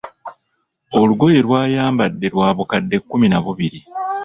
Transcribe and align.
Olugoye 0.99 1.39
lw'ayambadde 1.45 2.27
lwabukadde 2.33 2.95
kkumi 3.01 3.27
na 3.29 3.39
bubiri. 3.43 3.79